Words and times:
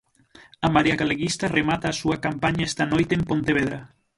A 0.65 0.67
Marea 0.75 0.99
Galeguista 1.01 1.53
remata 1.57 1.85
a 1.89 1.97
súa 2.01 2.17
campaña 2.25 2.67
esta 2.71 2.85
noite 2.91 3.11
en 3.15 3.23
Pontevedra. 3.29 3.79